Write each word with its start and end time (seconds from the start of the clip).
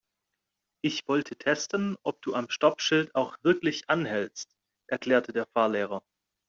Ich 0.83 1.07
wollte 1.07 1.35
testen, 1.35 1.95
ob 2.01 2.23
du 2.23 2.33
am 2.33 2.49
Stoppschild 2.49 3.13
auch 3.13 3.37
wirklich 3.43 3.87
anhältst, 3.87 4.49
erklärte 4.89 5.31
der 5.31 5.45
Fahrlehrer. 5.55 6.01